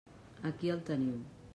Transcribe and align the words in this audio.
Aquí 0.51 0.73
el 0.77 0.83
teniu. 0.91 1.23